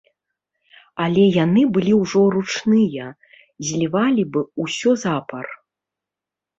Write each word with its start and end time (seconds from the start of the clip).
Але 1.05 1.25
яны 1.43 1.61
былі 1.75 1.93
ўжо 2.01 2.23
ручныя, 2.37 3.13
злівалі 3.71 4.29
б 4.35 4.47
усё 4.67 4.91
запар. 5.07 5.45